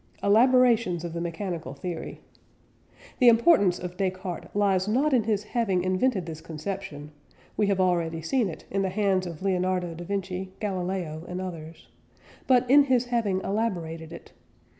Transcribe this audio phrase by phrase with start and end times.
[0.23, 2.21] ELABORATIONS OF THE MECHANICAL THEORY.
[3.19, 7.11] The importance of Descartes lies not in his having invented this conception
[7.55, 11.87] (we have already seen it in the hands of Leonardo da Vinci, Galileo, and others),
[12.47, 14.31] but in his having elaborated it.